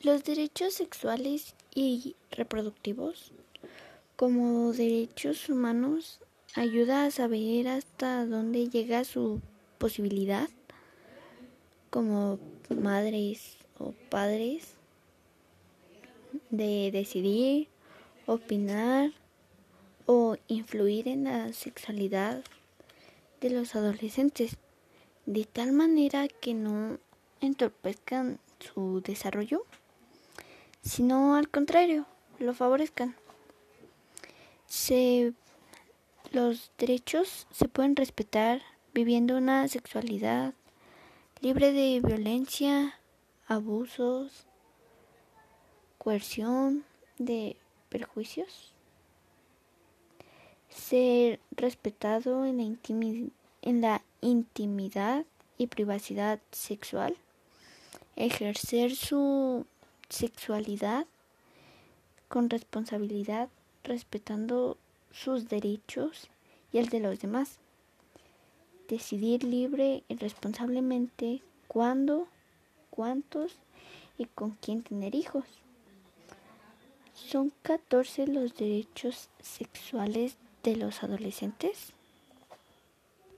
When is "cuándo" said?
71.66-72.28